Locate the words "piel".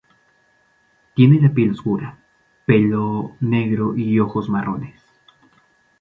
1.53-1.69